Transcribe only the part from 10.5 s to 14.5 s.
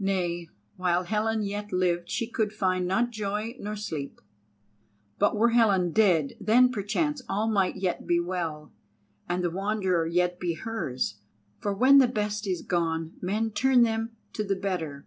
hers, for when the best is gone men turn them to